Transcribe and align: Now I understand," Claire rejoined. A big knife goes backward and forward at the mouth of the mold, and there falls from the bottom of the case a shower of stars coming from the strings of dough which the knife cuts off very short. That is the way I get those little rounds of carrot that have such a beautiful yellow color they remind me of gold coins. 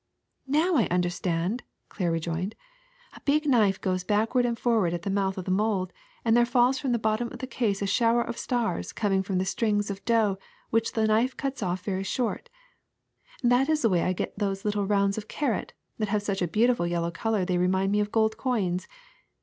Now 0.47 0.77
I 0.77 0.87
understand," 0.89 1.61
Claire 1.89 2.09
rejoined. 2.11 2.55
A 3.13 3.19
big 3.21 3.45
knife 3.45 3.79
goes 3.79 4.03
backward 4.03 4.47
and 4.47 4.57
forward 4.57 4.95
at 4.95 5.03
the 5.03 5.11
mouth 5.11 5.37
of 5.37 5.45
the 5.45 5.51
mold, 5.51 5.93
and 6.25 6.35
there 6.35 6.43
falls 6.43 6.79
from 6.79 6.91
the 6.91 6.97
bottom 6.97 7.31
of 7.31 7.37
the 7.37 7.45
case 7.45 7.83
a 7.83 7.85
shower 7.85 8.23
of 8.23 8.35
stars 8.35 8.93
coming 8.93 9.21
from 9.21 9.37
the 9.37 9.45
strings 9.45 9.91
of 9.91 10.03
dough 10.03 10.39
which 10.71 10.93
the 10.93 11.05
knife 11.05 11.37
cuts 11.37 11.61
off 11.61 11.83
very 11.83 12.01
short. 12.01 12.49
That 13.43 13.69
is 13.69 13.83
the 13.83 13.89
way 13.89 14.01
I 14.01 14.13
get 14.13 14.39
those 14.39 14.65
little 14.65 14.87
rounds 14.87 15.19
of 15.19 15.27
carrot 15.27 15.71
that 15.99 16.09
have 16.09 16.23
such 16.23 16.41
a 16.41 16.47
beautiful 16.47 16.87
yellow 16.87 17.11
color 17.11 17.45
they 17.45 17.59
remind 17.59 17.91
me 17.91 17.99
of 17.99 18.11
gold 18.11 18.37
coins. 18.37 18.87